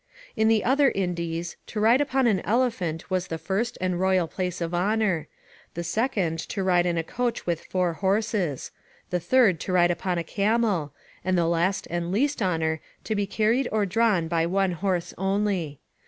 [0.35, 4.59] In the other Indies, to ride upon an elephant was the first and royal place
[4.59, 5.27] of honour;
[5.75, 8.71] the second to ride in a coach with four horses;
[9.11, 10.91] the third to ride upon a camel;
[11.23, 15.79] and the last and least honour to be carried or drawn by one horse only.